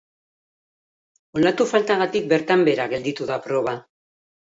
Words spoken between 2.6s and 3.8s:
behera gelditu da proba.